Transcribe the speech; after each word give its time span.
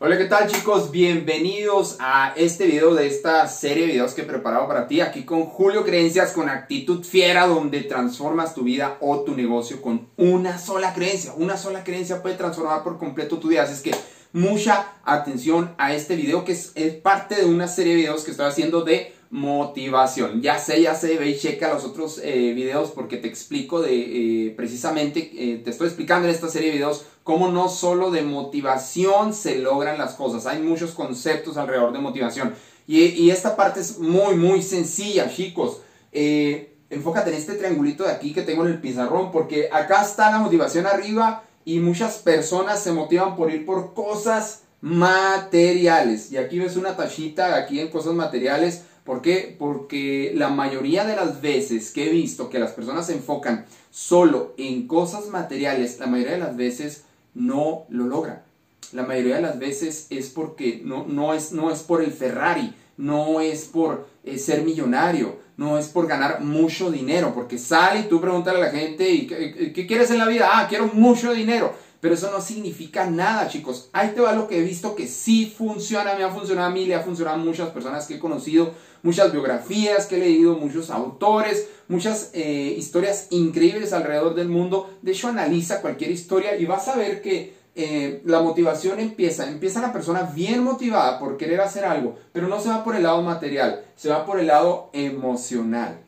Hola, 0.00 0.16
¿qué 0.16 0.26
tal 0.26 0.46
chicos? 0.46 0.92
Bienvenidos 0.92 1.96
a 1.98 2.32
este 2.36 2.66
video 2.66 2.94
de 2.94 3.08
esta 3.08 3.48
serie 3.48 3.84
de 3.84 3.92
videos 3.94 4.14
que 4.14 4.22
he 4.22 4.24
preparado 4.24 4.68
para 4.68 4.86
ti 4.86 5.00
aquí 5.00 5.24
con 5.24 5.46
Julio 5.46 5.84
Creencias 5.84 6.30
con 6.30 6.48
actitud 6.48 7.02
fiera 7.02 7.48
donde 7.48 7.80
transformas 7.80 8.54
tu 8.54 8.62
vida 8.62 8.96
o 9.00 9.22
tu 9.22 9.34
negocio 9.34 9.82
con 9.82 10.08
una 10.16 10.56
sola 10.56 10.94
creencia. 10.94 11.32
Una 11.36 11.56
sola 11.56 11.82
creencia 11.82 12.22
puede 12.22 12.36
transformar 12.36 12.84
por 12.84 12.96
completo 12.96 13.38
tu 13.38 13.48
vida. 13.48 13.64
Así 13.64 13.72
es 13.72 13.80
que 13.80 13.90
mucha 14.32 14.92
atención 15.04 15.74
a 15.78 15.92
este 15.92 16.14
video 16.14 16.44
que 16.44 16.52
es, 16.52 16.74
parte 17.02 17.34
de 17.34 17.46
una 17.46 17.66
serie 17.66 17.94
de 17.94 18.02
videos 18.02 18.22
que 18.22 18.30
estoy 18.30 18.46
haciendo 18.46 18.82
de 18.82 19.16
motivación. 19.30 20.40
Ya 20.40 20.58
sé, 20.58 20.80
ya 20.80 20.94
sé, 20.94 21.18
ve 21.18 21.30
y 21.30 21.38
checa 21.38 21.72
los 21.72 21.84
otros 21.84 22.20
eh, 22.22 22.52
videos 22.54 22.90
porque 22.90 23.18
te 23.18 23.28
explico 23.28 23.82
de 23.82 24.46
eh, 24.46 24.54
precisamente, 24.56 25.30
eh, 25.34 25.60
te 25.62 25.70
estoy 25.70 25.88
explicando 25.88 26.28
en 26.28 26.34
esta 26.34 26.48
serie 26.48 26.68
de 26.68 26.76
videos 26.76 27.04
cómo 27.24 27.48
no 27.50 27.68
solo 27.68 28.10
de 28.10 28.22
motivación 28.22 29.34
se 29.34 29.58
logran 29.58 29.98
las 29.98 30.14
cosas. 30.14 30.46
Hay 30.46 30.62
muchos 30.62 30.92
conceptos 30.92 31.56
alrededor 31.56 31.92
de 31.92 31.98
motivación. 31.98 32.54
Y, 32.86 33.28
esta 33.28 33.54
parte 33.54 33.80
es 33.80 33.98
muy, 33.98 34.34
muy 34.34 34.62
sencilla, 34.62 35.30
chicos. 35.30 35.82
enfócate 36.10 37.28
en 37.28 37.36
este 37.36 37.52
triangulito 37.52 38.04
de 38.04 38.12
aquí 38.12 38.32
que 38.32 38.40
tengo 38.40 38.64
en 38.64 38.72
el 38.72 38.80
pizarrón 38.80 39.30
porque 39.30 39.68
acá 39.70 40.02
está 40.02 40.30
la 40.30 40.38
motivación 40.38 40.86
arriba 40.86 41.44
y 41.66 41.80
muchas 41.80 42.16
personas 42.16 42.82
se 42.82 42.92
motivan 42.92 43.36
por 43.36 43.52
ir 43.52 43.66
por 43.66 43.92
cosas 43.92 44.62
materiales. 44.80 46.32
Y 46.32 46.38
aquí 46.38 46.58
ves 46.58 46.76
una 46.76 46.96
tachita 46.96 47.56
aquí 47.56 47.78
en 47.78 47.88
cosas 47.88 48.14
materiales 48.14 48.84
¿Por 49.08 49.22
qué? 49.22 49.56
Porque 49.58 50.32
la 50.34 50.50
mayoría 50.50 51.06
de 51.06 51.16
las 51.16 51.40
veces 51.40 51.92
que 51.92 52.06
he 52.06 52.12
visto 52.12 52.50
que 52.50 52.58
las 52.58 52.72
personas 52.72 53.06
se 53.06 53.14
enfocan 53.14 53.64
solo 53.90 54.52
en 54.58 54.86
cosas 54.86 55.28
materiales, 55.28 55.98
la 55.98 56.06
mayoría 56.06 56.34
de 56.34 56.40
las 56.40 56.54
veces 56.58 57.04
no 57.34 57.86
lo 57.88 58.04
logran. 58.04 58.42
La 58.92 59.04
mayoría 59.04 59.36
de 59.36 59.40
las 59.40 59.58
veces 59.58 60.08
es 60.10 60.28
porque 60.28 60.82
no, 60.84 61.06
no, 61.06 61.32
es, 61.32 61.52
no 61.52 61.70
es 61.70 61.80
por 61.80 62.02
el 62.02 62.12
Ferrari, 62.12 62.74
no 62.98 63.40
es 63.40 63.64
por 63.64 64.06
eh, 64.24 64.36
ser 64.36 64.62
millonario, 64.62 65.36
no 65.56 65.78
es 65.78 65.86
por 65.88 66.06
ganar 66.06 66.42
mucho 66.42 66.90
dinero, 66.90 67.32
porque 67.34 67.56
sale 67.56 68.00
y 68.00 68.08
tú 68.10 68.20
preguntas 68.20 68.54
a 68.54 68.58
la 68.58 68.70
gente, 68.70 69.08
¿y 69.08 69.26
qué, 69.26 69.72
qué 69.74 69.86
quieres 69.86 70.10
en 70.10 70.18
la 70.18 70.26
vida? 70.26 70.50
Ah, 70.52 70.66
quiero 70.68 70.90
mucho 70.92 71.32
dinero. 71.32 71.72
Pero 72.00 72.14
eso 72.14 72.30
no 72.30 72.40
significa 72.40 73.10
nada, 73.10 73.48
chicos. 73.48 73.90
Ahí 73.92 74.12
te 74.14 74.20
va 74.20 74.32
lo 74.32 74.46
que 74.46 74.58
he 74.58 74.62
visto 74.62 74.94
que 74.94 75.08
sí 75.08 75.52
funciona, 75.56 76.14
me 76.14 76.22
ha 76.22 76.30
funcionado 76.30 76.68
a 76.68 76.70
mí, 76.70 76.86
le 76.86 76.94
ha 76.94 77.00
funcionado 77.00 77.40
a 77.40 77.44
muchas 77.44 77.70
personas 77.70 78.06
que 78.06 78.14
he 78.14 78.18
conocido, 78.18 78.72
muchas 79.02 79.32
biografías 79.32 80.06
que 80.06 80.16
he 80.16 80.20
leído, 80.20 80.56
muchos 80.56 80.90
autores, 80.90 81.68
muchas 81.88 82.30
eh, 82.34 82.74
historias 82.76 83.26
increíbles 83.30 83.92
alrededor 83.92 84.34
del 84.34 84.48
mundo. 84.48 84.90
De 85.02 85.12
hecho, 85.12 85.28
analiza 85.28 85.80
cualquier 85.80 86.12
historia 86.12 86.56
y 86.56 86.66
vas 86.66 86.86
a 86.86 86.96
ver 86.96 87.20
que 87.20 87.58
eh, 87.80 88.22
la 88.24 88.42
motivación 88.42 88.98
empieza, 88.98 89.48
empieza 89.48 89.80
la 89.80 89.92
persona 89.92 90.22
bien 90.34 90.64
motivada 90.64 91.18
por 91.18 91.36
querer 91.36 91.60
hacer 91.60 91.84
algo, 91.84 92.16
pero 92.32 92.48
no 92.48 92.60
se 92.60 92.68
va 92.68 92.82
por 92.82 92.96
el 92.96 93.04
lado 93.04 93.22
material, 93.22 93.84
se 93.94 94.08
va 94.08 94.26
por 94.26 94.40
el 94.40 94.48
lado 94.48 94.90
emocional. 94.92 96.07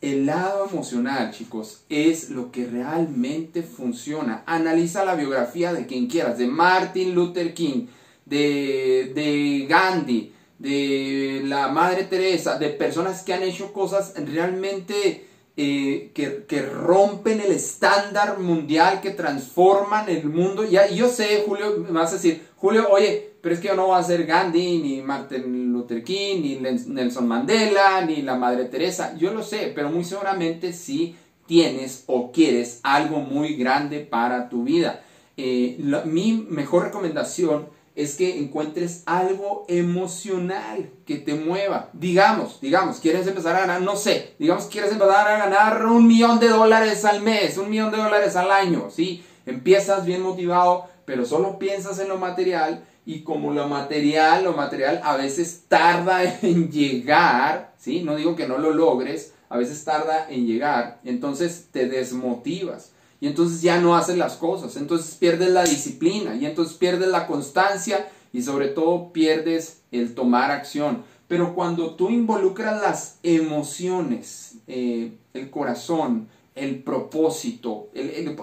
El 0.00 0.24
lado 0.24 0.66
emocional, 0.66 1.30
chicos, 1.30 1.82
es 1.90 2.30
lo 2.30 2.50
que 2.50 2.64
realmente 2.64 3.62
funciona. 3.62 4.42
Analiza 4.46 5.04
la 5.04 5.14
biografía 5.14 5.74
de 5.74 5.84
quien 5.86 6.06
quieras, 6.06 6.38
de 6.38 6.46
Martin 6.46 7.14
Luther 7.14 7.52
King, 7.52 7.86
de, 8.24 9.66
Gandhi, 9.68 10.32
de 10.58 11.42
la 11.44 11.68
Madre 11.68 12.04
Teresa, 12.04 12.58
de 12.58 12.70
personas 12.70 13.22
que 13.22 13.34
han 13.34 13.42
hecho 13.42 13.74
cosas 13.74 14.14
realmente 14.16 15.26
eh, 15.58 16.12
que, 16.14 16.62
rompen 16.62 17.42
el 17.42 17.52
estándar 17.52 18.38
mundial, 18.38 19.02
que 19.02 19.10
transforman 19.10 20.08
el 20.08 20.24
mundo. 20.24 20.64
Ya, 20.64 20.88
yo 20.88 21.10
sé, 21.10 21.44
Julio, 21.46 21.76
me 21.76 21.90
vas 21.90 22.12
a 22.12 22.14
decir, 22.14 22.42
Julio, 22.56 22.88
oye, 22.90 23.29
pero 23.40 23.54
es 23.54 23.60
que 23.60 23.68
yo 23.68 23.76
no 23.76 23.86
voy 23.86 23.98
a 23.98 24.02
ser 24.02 24.26
Gandhi, 24.26 24.78
ni 24.78 25.00
Martin 25.02 25.72
Luther 25.72 26.04
King, 26.04 26.42
ni 26.42 26.56
Nelson 26.56 27.26
Mandela, 27.26 28.02
ni 28.02 28.22
la 28.22 28.36
Madre 28.36 28.66
Teresa. 28.66 29.16
Yo 29.16 29.32
lo 29.32 29.42
sé, 29.42 29.72
pero 29.74 29.90
muy 29.90 30.04
seguramente 30.04 30.72
sí 30.72 31.16
tienes 31.46 32.04
o 32.06 32.30
quieres 32.32 32.80
algo 32.82 33.20
muy 33.20 33.54
grande 33.54 34.00
para 34.00 34.48
tu 34.48 34.64
vida. 34.64 35.02
Eh, 35.36 35.78
mi 36.04 36.46
mejor 36.48 36.84
recomendación 36.84 37.66
es 37.94 38.14
que 38.16 38.38
encuentres 38.38 39.02
algo 39.06 39.64
emocional 39.68 40.90
que 41.06 41.16
te 41.16 41.34
mueva. 41.34 41.88
Digamos, 41.92 42.60
digamos, 42.60 43.00
quieres 43.00 43.26
empezar 43.26 43.56
a 43.56 43.60
ganar, 43.60 43.82
no 43.82 43.96
sé, 43.96 44.34
digamos, 44.38 44.66
quieres 44.66 44.92
empezar 44.92 45.26
a 45.26 45.38
ganar 45.38 45.86
un 45.86 46.06
millón 46.06 46.38
de 46.40 46.48
dólares 46.48 47.04
al 47.04 47.20
mes, 47.20 47.58
un 47.58 47.70
millón 47.70 47.90
de 47.90 47.98
dólares 47.98 48.36
al 48.36 48.50
año, 48.50 48.88
¿sí? 48.90 49.24
Empiezas 49.46 50.04
bien 50.04 50.22
motivado, 50.22 50.86
pero 51.04 51.24
solo 51.24 51.58
piensas 51.58 51.98
en 51.98 52.08
lo 52.08 52.18
material 52.18 52.84
y 53.10 53.22
como 53.22 53.52
lo 53.52 53.66
material, 53.66 54.44
lo 54.44 54.52
material 54.52 55.00
a 55.02 55.16
veces 55.16 55.64
tarda 55.66 56.22
en 56.42 56.70
llegar, 56.70 57.74
¿sí? 57.76 58.02
No 58.02 58.14
digo 58.14 58.36
que 58.36 58.46
no 58.46 58.56
lo 58.56 58.72
logres, 58.72 59.32
a 59.48 59.58
veces 59.58 59.84
tarda 59.84 60.30
en 60.30 60.46
llegar, 60.46 61.00
entonces 61.04 61.66
te 61.72 61.88
desmotivas 61.88 62.92
y 63.20 63.26
entonces 63.26 63.62
ya 63.62 63.80
no 63.80 63.96
haces 63.96 64.16
las 64.16 64.36
cosas, 64.36 64.76
entonces 64.76 65.16
pierdes 65.16 65.50
la 65.50 65.64
disciplina 65.64 66.36
y 66.36 66.46
entonces 66.46 66.76
pierdes 66.76 67.08
la 67.08 67.26
constancia 67.26 68.08
y 68.32 68.42
sobre 68.42 68.68
todo 68.68 69.12
pierdes 69.12 69.80
el 69.90 70.14
tomar 70.14 70.52
acción. 70.52 71.02
Pero 71.26 71.56
cuando 71.56 71.96
tú 71.96 72.10
involucras 72.10 72.80
las 72.80 73.18
emociones, 73.24 74.54
eh, 74.68 75.14
el 75.34 75.50
corazón, 75.50 76.28
el 76.54 76.84
propósito, 76.84 77.88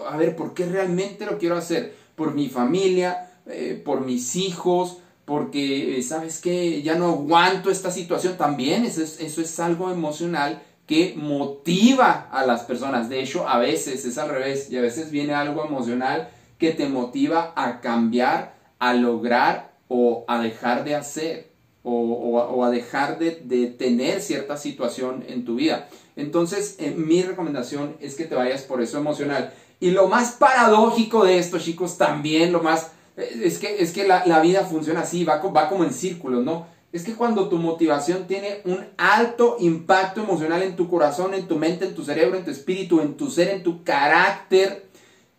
a 0.09 0.17
ver, 0.17 0.35
¿por 0.35 0.53
qué 0.53 0.66
realmente 0.66 1.25
lo 1.25 1.38
quiero 1.38 1.56
hacer? 1.56 1.95
Por 2.17 2.33
mi 2.33 2.50
familia, 2.50 3.26
eh, 3.49 3.81
por 3.83 4.05
mis 4.05 4.35
hijos, 4.35 4.97
porque, 5.25 5.97
eh, 5.97 6.03
¿sabes 6.03 6.39
que 6.39 6.81
Ya 6.81 6.95
no 6.95 7.07
aguanto 7.07 7.69
esta 7.69 7.91
situación. 7.91 8.37
También 8.37 8.85
eso 8.85 9.03
es, 9.03 9.19
eso 9.19 9.41
es 9.41 9.59
algo 9.59 9.91
emocional 9.91 10.61
que 10.85 11.15
motiva 11.17 12.29
a 12.31 12.45
las 12.45 12.61
personas. 12.61 13.09
De 13.09 13.21
hecho, 13.21 13.47
a 13.47 13.59
veces 13.59 14.05
es 14.05 14.17
al 14.17 14.29
revés 14.29 14.71
y 14.71 14.77
a 14.77 14.81
veces 14.81 15.11
viene 15.11 15.33
algo 15.33 15.65
emocional 15.65 16.29
que 16.57 16.71
te 16.71 16.87
motiva 16.87 17.53
a 17.55 17.81
cambiar, 17.81 18.55
a 18.79 18.93
lograr 18.93 19.73
o 19.89 20.25
a 20.27 20.41
dejar 20.41 20.83
de 20.85 20.95
hacer 20.95 21.47
o, 21.89 22.63
a 22.65 22.69
dejar 22.69 23.17
de, 23.17 23.31
tener 23.77 24.21
cierta 24.21 24.57
situación 24.57 25.23
en 25.27 25.45
tu 25.45 25.55
vida. 25.55 25.87
Entonces, 26.15 26.75
eh, 26.79 26.91
mi 26.91 27.21
recomendación 27.21 27.95
es 28.01 28.15
que 28.15 28.25
te 28.25 28.35
vayas 28.35 28.63
por 28.63 28.81
eso 28.81 28.97
emocional. 28.97 29.53
Y 29.79 29.91
lo 29.91 30.07
más 30.07 30.33
paradójico 30.33 31.23
de 31.23 31.37
esto, 31.37 31.59
chicos, 31.59 31.97
también 31.97 32.51
lo 32.51 32.61
más 32.61 32.91
es 33.17 33.57
que, 33.57 33.81
es 33.81 33.91
que 33.91 34.07
la, 34.07 34.39
vida 34.41 34.66
funciona 34.66 35.01
así, 35.01 35.23
va, 35.23 35.38
va 35.38 35.69
como 35.69 35.83
en 35.83 35.94
círculos, 35.94 36.44
¿no? 36.44 36.67
Es 36.91 37.03
que 37.03 37.16
cuando 37.16 37.50
tu 37.50 37.57
motivación 37.57 38.28
tiene 38.28 38.61
un 38.63 38.85
alto 38.97 39.57
impacto 39.59 40.22
emocional 40.22 40.63
en 40.63 40.75
tu 40.75 40.89
corazón, 40.89 41.33
en 41.33 41.47
tu 41.47 41.57
mente, 41.57 41.85
en 41.85 41.95
tu 41.95 42.03
cerebro, 42.03 42.38
en 42.38 42.45
tu 42.45 42.51
espíritu, 42.51 43.01
en 43.01 43.17
tu 43.17 43.29
ser, 43.29 43.50
en 43.50 43.63
tu 43.63 43.83
carácter, 43.83 44.88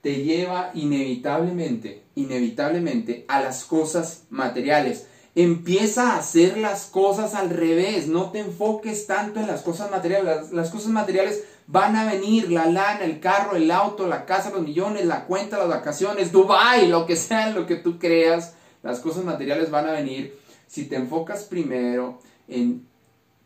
te 0.02 0.22
lleva 0.22 0.70
inevitablemente, 0.74 2.02
inevitablemente 2.14 3.24
a 3.28 3.40
las 3.40 3.64
cosas 3.64 4.24
materiales. 4.30 5.06
Empieza 5.34 6.12
a 6.12 6.18
hacer 6.18 6.58
las 6.58 6.86
cosas 6.86 7.34
al 7.34 7.50
revés, 7.50 8.08
no 8.08 8.30
te 8.30 8.40
enfoques 8.40 9.06
tanto 9.06 9.40
en 9.40 9.46
las 9.46 9.62
cosas 9.62 9.90
materiales. 9.90 10.52
Las, 10.52 10.70
cosas 10.70 10.88
materiales 10.88 11.44
van 11.68 11.96
a 11.96 12.10
venir, 12.10 12.50
la 12.50 12.66
lana, 12.66 13.04
el 13.04 13.20
carro, 13.20 13.54
el 13.54 13.70
auto, 13.70 14.08
la 14.08 14.24
casa, 14.24 14.50
los 14.50 14.62
millones, 14.62 15.04
la 15.04 15.26
cuenta, 15.26 15.58
las 15.58 15.68
vacaciones, 15.68 16.32
Dubai, 16.32 16.88
lo 16.88 17.06
que 17.06 17.14
sea, 17.14 17.50
lo 17.50 17.66
que 17.66 17.76
tú 17.76 17.98
creas, 17.98 18.54
las 18.82 19.00
cosas 19.00 19.24
materiales 19.24 19.70
van 19.70 19.86
a 19.86 19.92
venir. 19.92 20.36
Si 20.66 20.86
te 20.86 20.96
enfocas 20.96 21.44
primero 21.44 22.20
en 22.48 22.86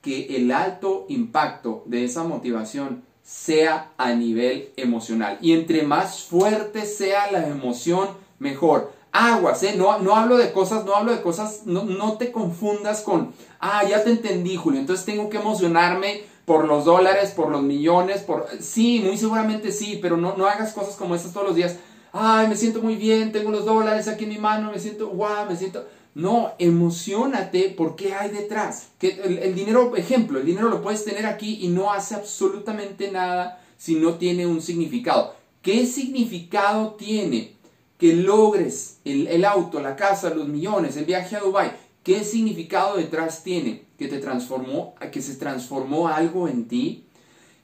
que 0.01 0.37
el 0.37 0.53
alto 0.53 1.05
impacto 1.09 1.83
de 1.87 2.05
esa 2.05 2.23
motivación 2.23 3.03
sea 3.25 3.91
a 3.97 4.13
nivel 4.13 4.71
emocional. 4.77 5.39
Y 5.41 5.53
entre 5.53 5.83
más 5.83 6.23
fuerte 6.23 6.87
sea 6.87 7.31
la 7.33 7.47
emoción, 7.49 8.09
mejor 8.39 8.93
aguas, 9.13 9.63
¿eh? 9.63 9.75
No, 9.77 9.99
no 9.99 10.17
hablo 10.17 10.39
de 10.39 10.53
cosas, 10.53 10.85
no 10.85 10.95
hablo 10.95 11.13
de 11.13 11.23
cosas, 11.23 11.63
no, 11.67 11.85
no 11.85 12.17
te 12.17 12.33
confundas 12.33 13.03
con, 13.03 13.35
ah, 13.61 13.85
ya 13.85 14.03
te 14.03 14.11
entendí, 14.11 14.57
Julio, 14.57 14.81
entonces 14.81 15.05
tengo 15.05 15.29
que 15.29 15.37
emocionarme 15.37 16.23
por 16.53 16.69
los 16.69 16.85
dólares, 16.85 17.31
por 17.31 17.51
los 17.51 17.63
millones, 17.63 18.21
por... 18.21 18.47
Sí, 18.61 19.01
muy 19.03 19.17
seguramente 19.17 19.73
sí, 19.73 19.99
pero 20.03 20.19
no, 20.19 20.37
no 20.37 20.47
hagas 20.47 20.75
cosas 20.75 20.97
como 20.97 21.15
estas 21.15 21.33
todos 21.33 21.47
los 21.47 21.57
días. 21.57 21.77
Ay, 22.13 22.47
me 22.47 22.57
siento 22.57 22.83
muy 22.83 22.97
bien, 22.97 23.33
tengo 23.33 23.51
los 23.51 23.65
dólares 23.65 24.07
aquí 24.07 24.25
en 24.25 24.31
mi 24.31 24.39
mano, 24.39 24.71
me 24.71 24.79
siento, 24.79 25.09
guau, 25.09 25.49
me 25.49 25.57
siento... 25.57 25.87
No, 26.15 26.53
emocionate 26.59 27.71
por 27.71 27.97
qué 27.97 28.13
hay 28.13 28.29
detrás. 28.29 28.89
Que 28.99 29.19
el, 29.25 29.39
el, 29.39 29.55
dinero, 29.55 29.97
ejemplo, 29.97 30.41
el 30.41 30.45
dinero 30.45 30.69
lo 30.69 30.83
puedes 30.83 31.07
tener 31.07 31.25
aquí 31.25 31.61
y 31.63 31.69
no 31.69 31.91
hace 31.91 32.17
absolutamente 32.17 33.11
nada 33.11 33.65
si 33.79 33.95
no 33.95 34.17
tiene 34.17 34.47
un 34.47 34.61
significado. 34.61 35.35
¿Qué 35.63 35.87
significado 35.87 36.97
tiene? 36.99 37.57
que 38.03 38.15
logres 38.15 38.99
el, 39.05 39.45
auto, 39.45 39.81
la 39.81 39.95
casa, 39.95 40.35
los 40.35 40.49
millones, 40.49 40.97
el 40.97 41.05
viaje 41.05 41.37
a 41.37 41.39
Dubai, 41.39 41.71
¿qué 42.03 42.25
significado 42.25 42.97
detrás 42.97 43.43
tiene? 43.43 43.85
Que 43.99 44.09
te 44.09 44.19
transformó, 44.19 44.95
que 45.11 45.23
se 45.23 45.35
transformó 45.35 46.09
algo 46.09 46.49
en 46.49 46.67
ti, 46.67 47.05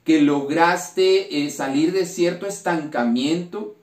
que 0.04 0.22
lograste 0.22 1.44
eh, 1.44 1.50
salir 1.50 1.92
de 1.92 2.06
cierto 2.06 2.46
estancamiento, 2.46 3.76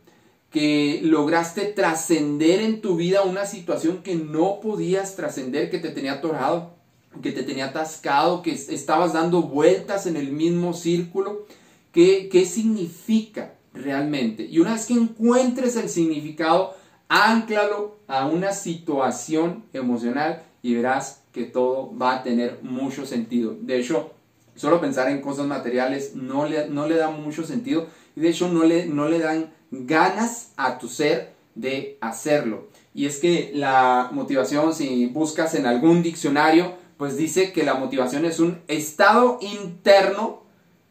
que 0.50 1.02
lograste 1.04 1.66
trascender 1.66 2.62
en 2.62 2.82
tu 2.82 2.96
vida 2.96 3.24
una 3.24 3.46
situación 3.46 4.02
que 4.02 4.16
no 4.16 4.60
podías 4.62 5.16
trascender, 5.16 5.70
que 5.70 5.80
te 5.80 5.90
tenía 5.90 6.14
atorado, 6.14 6.74
que 7.22 7.32
te 7.32 7.44
tenía 7.44 7.66
atascado, 7.66 8.42
que 8.42 8.52
estabas 8.52 9.14
dando 9.14 9.44
vueltas 9.44 10.06
en 10.06 10.16
el 10.16 10.32
mismo 10.32 10.74
círculo. 10.74 11.46
¿Qué, 11.92 12.30
qué 12.32 12.46
significa 12.46 13.54
realmente? 13.74 14.48
Y 14.50 14.60
una 14.60 14.74
vez 14.74 14.86
que 14.86 14.94
encuentres 14.94 15.76
el 15.76 15.90
significado, 15.90 16.74
Ánclalo 17.10 17.98
a 18.08 18.26
una 18.26 18.52
situación 18.52 19.64
emocional 19.74 20.44
y 20.62 20.76
verás 20.76 21.22
que 21.32 21.44
todo 21.44 21.96
va 21.98 22.16
a 22.16 22.24
tener 22.24 22.60
mucho 22.64 23.06
sentido. 23.06 23.56
De 23.60 23.80
hecho, 23.80 24.12
solo 24.56 24.82
pensar 24.82 25.10
en 25.10 25.22
cosas 25.22 25.46
materiales 25.46 26.16
no 26.16 26.48
le, 26.48 26.70
no 26.70 26.88
le 26.88 26.96
da 26.96 27.10
mucho 27.10 27.44
sentido 27.44 27.88
y 28.16 28.22
de 28.22 28.30
hecho 28.30 28.48
no 28.50 28.64
le, 28.64 28.86
no 28.86 29.08
le 29.08 29.20
dan 29.20 29.52
ganas 29.70 30.54
a 30.58 30.78
tu 30.78 30.88
ser 30.88 31.34
de 31.56 31.98
hacerlo. 32.02 32.68
Y 32.94 33.06
es 33.06 33.18
que 33.18 33.52
la 33.54 34.10
motivación, 34.12 34.74
si 34.74 35.08
buscas 35.08 35.54
en 35.56 35.66
algún 35.66 36.02
diccionario, 36.02 36.74
pues 36.98 37.18
dice 37.18 37.52
que 37.52 37.64
la 37.64 37.74
motivación 37.74 38.26
es 38.26 38.40
un 38.40 38.62
estado 38.68 39.38
interno 39.42 40.45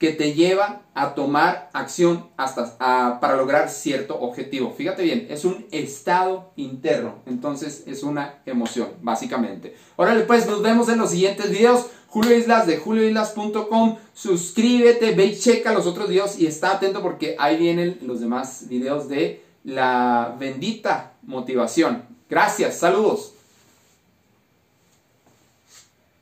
que 0.05 0.13
te 0.13 0.35
lleva 0.35 0.83
a 0.93 1.15
tomar 1.15 1.71
acción 1.73 2.29
hasta 2.37 2.77
para 3.21 3.37
lograr 3.37 3.71
cierto 3.71 4.21
objetivo. 4.21 4.75
Fíjate 4.77 5.03
bien, 5.03 5.29
es 5.31 5.47
un 5.47 5.65
estado 5.71 6.53
interno, 6.57 7.23
entonces 7.25 7.85
es 7.87 8.03
una 8.03 8.43
emoción, 8.45 8.89
básicamente. 9.01 9.75
Órale, 9.97 10.25
pues 10.25 10.47
nos 10.47 10.61
vemos 10.61 10.91
en 10.91 10.99
los 10.99 11.11
siguientes 11.11 11.49
videos. 11.51 11.87
Julio 12.09 12.37
Islas 12.37 12.67
de 12.67 12.77
julioislas.com. 12.77 13.97
Suscríbete, 14.13 15.15
ve 15.15 15.25
y 15.25 15.39
checa 15.39 15.73
los 15.73 15.87
otros 15.87 16.11
videos 16.11 16.39
y 16.39 16.47
está 16.47 16.73
atento 16.73 17.01
porque 17.01 17.35
ahí 17.39 17.57
vienen 17.57 18.01
los 18.03 18.21
demás 18.21 18.69
videos 18.69 19.09
de 19.09 19.43
la 19.65 20.37
bendita 20.39 21.15
motivación. 21.23 22.05
Gracias, 22.29 22.77
saludos. 22.77 23.34